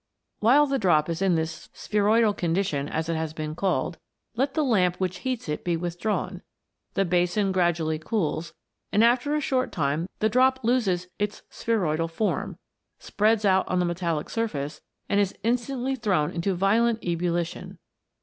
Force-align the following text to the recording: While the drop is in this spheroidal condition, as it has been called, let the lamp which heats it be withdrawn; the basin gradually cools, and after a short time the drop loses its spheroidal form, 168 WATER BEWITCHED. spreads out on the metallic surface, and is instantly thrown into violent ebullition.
While 0.39 0.65
the 0.65 0.79
drop 0.79 1.09
is 1.09 1.21
in 1.21 1.35
this 1.35 1.69
spheroidal 1.73 2.33
condition, 2.33 2.89
as 2.89 3.07
it 3.07 3.13
has 3.15 3.33
been 3.33 3.53
called, 3.53 3.99
let 4.35 4.55
the 4.55 4.63
lamp 4.63 4.95
which 4.97 5.19
heats 5.19 5.47
it 5.47 5.63
be 5.63 5.77
withdrawn; 5.77 6.41
the 6.95 7.05
basin 7.05 7.51
gradually 7.51 7.99
cools, 7.99 8.51
and 8.91 9.03
after 9.03 9.35
a 9.35 9.39
short 9.41 9.71
time 9.71 10.09
the 10.17 10.27
drop 10.27 10.63
loses 10.63 11.07
its 11.19 11.43
spheroidal 11.51 12.07
form, 12.07 12.57
168 12.97 12.97
WATER 12.97 13.29
BEWITCHED. 13.29 13.43
spreads 13.43 13.45
out 13.45 13.67
on 13.67 13.77
the 13.77 13.85
metallic 13.85 14.29
surface, 14.31 14.81
and 15.07 15.19
is 15.19 15.37
instantly 15.43 15.95
thrown 15.95 16.31
into 16.31 16.55
violent 16.55 16.97
ebullition. 17.05 17.77